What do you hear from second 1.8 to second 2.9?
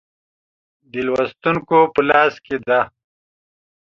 په لاس کې ده.